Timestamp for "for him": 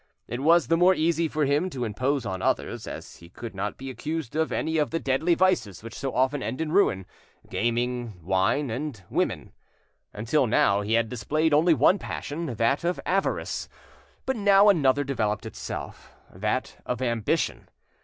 1.27-1.69